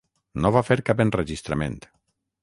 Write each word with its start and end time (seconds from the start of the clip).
No 0.45 0.51
va 0.53 0.63
fer 0.69 0.77
cap 0.87 1.03
enregistrament. 1.05 1.77